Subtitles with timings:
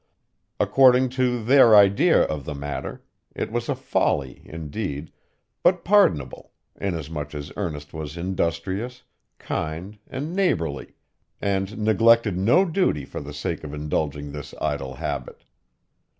[0.59, 3.03] According to their idea of the matter,
[3.35, 5.11] it was a folly, indeed,
[5.61, 9.03] but pardonable, inasmuch as Ernest was industrious,
[9.37, 10.95] kind, and neighborly,
[11.39, 15.43] and neglected no duty for the sake of indulging this idle habit.